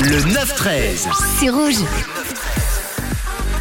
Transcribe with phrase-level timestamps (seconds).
[0.00, 1.06] Le 9-13.
[1.38, 1.76] C'est rouge.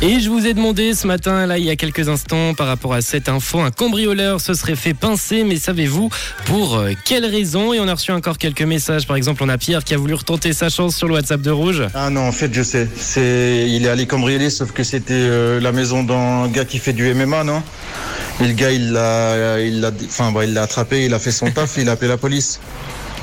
[0.01, 2.93] Et je vous ai demandé ce matin, là, il y a quelques instants, par rapport
[2.93, 6.09] à cette info, un cambrioleur se serait fait pincer, mais savez-vous
[6.45, 7.71] pour euh, quelle raison?
[7.71, 9.05] Et on a reçu encore quelques messages.
[9.05, 11.51] Par exemple, on a Pierre qui a voulu retenter sa chance sur le WhatsApp de
[11.51, 11.83] Rouge.
[11.93, 12.89] Ah non, en fait, je sais.
[12.97, 16.93] C'est, il est allé cambrioler, sauf que c'était euh, la maison d'un gars qui fait
[16.93, 17.61] du MMA, non?
[18.41, 21.31] Et le gars, il l'a, il l'a, enfin, bah, il l'a attrapé, il a fait
[21.31, 22.59] son taf, il a appelé la police.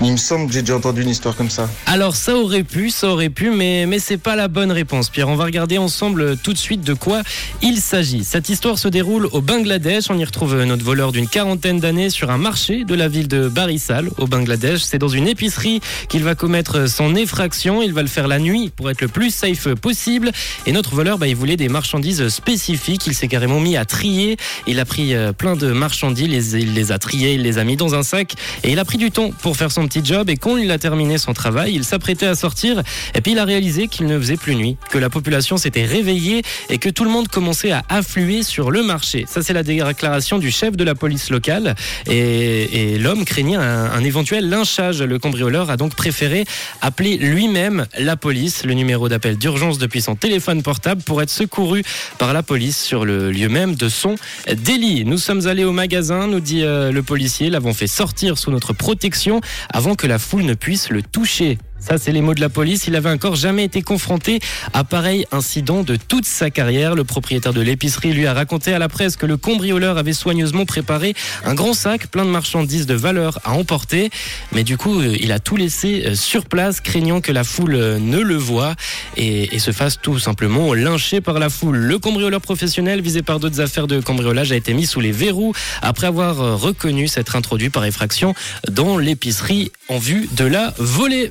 [0.02, 1.68] Il me semble que j'ai déjà entendu une histoire comme ça.
[1.84, 5.28] Alors ça aurait pu, ça aurait pu, mais, mais c'est pas la bonne réponse, Pierre.
[5.28, 7.20] On va regarder ensemble euh, tout de suite de quoi
[7.60, 8.24] il s'agit.
[8.24, 10.04] Cette histoire se déroule au Bangladesh.
[10.08, 13.28] On y retrouve euh, notre voleur d'une quarantaine d'années sur un marché de la ville
[13.28, 14.80] de Barisal, au Bangladesh.
[14.80, 17.82] C'est dans une épicerie qu'il va commettre euh, son effraction.
[17.82, 20.32] Il va le faire la nuit pour être le plus safe possible.
[20.64, 23.06] Et notre voleur, bah, il voulait des marchandises spécifiques.
[23.06, 24.38] Il s'est carrément mis à trier.
[24.66, 27.94] Il a pris plein de marchandises, il les a triées, il les a mis dans
[27.94, 28.32] un sac.
[28.64, 31.18] Et il a pris du temps pour faire son job et quand il a terminé
[31.18, 32.82] son travail, il s'apprêtait à sortir
[33.14, 36.42] et puis il a réalisé qu'il ne faisait plus nuit, que la population s'était réveillée
[36.68, 39.24] et que tout le monde commençait à affluer sur le marché.
[39.28, 41.74] Ça c'est la déclaration du chef de la police locale
[42.06, 45.02] et, l'homme craignait un, un, éventuel lynchage.
[45.02, 46.44] Le cambrioleur a donc préféré
[46.80, 51.82] appeler lui-même la police, le numéro d'appel d'urgence depuis son téléphone portable pour être secouru
[52.18, 54.16] par la police sur le lieu même de son
[54.52, 55.04] délit.
[55.04, 58.72] Nous sommes allés au magasin, nous dit euh, le policier, l'avons fait sortir sous notre
[58.72, 59.40] protection
[59.72, 61.58] avant que la foule ne puisse le toucher.
[61.80, 62.86] Ça, c'est les mots de la police.
[62.86, 64.38] Il avait encore jamais été confronté
[64.74, 66.94] à pareil incident de toute sa carrière.
[66.94, 70.66] Le propriétaire de l'épicerie lui a raconté à la presse que le cambrioleur avait soigneusement
[70.66, 71.14] préparé
[71.44, 74.10] un grand sac plein de marchandises de valeur à emporter.
[74.52, 77.74] Mais du coup, euh, il a tout laissé euh, sur place, craignant que la foule
[77.74, 78.74] euh, ne le voie
[79.16, 81.76] et, se fasse tout simplement lyncher par la foule.
[81.76, 85.52] Le cambrioleur professionnel visé par d'autres affaires de cambriolage a été mis sous les verrous
[85.82, 88.34] après avoir reconnu s'être introduit par effraction
[88.70, 91.28] dans l'épicerie en vue de la voler.